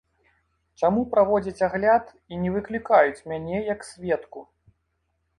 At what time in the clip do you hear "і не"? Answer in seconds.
2.33-2.49